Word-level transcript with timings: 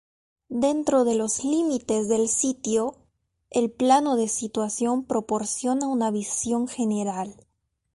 Dentro 0.49 1.03
de 1.05 1.13
los 1.13 1.43
límites 1.43 2.07
del 2.07 2.27
sitio, 2.27 2.95
el 3.51 3.69
plano 3.69 4.15
de 4.15 4.29
situación 4.29 5.05
proporciona 5.05 5.85
una 5.87 6.09
visión 6.09 6.67
general. 6.67 7.45